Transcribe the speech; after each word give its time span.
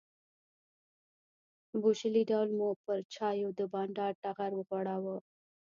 بوشلې 1.81 2.23
ډول 2.31 2.49
مو 2.57 2.69
پر 2.83 2.97
چایو 3.15 3.49
د 3.57 3.59
بانډار 3.71 4.13
ټغر 4.23 4.51
وغوړاوه. 4.55 5.15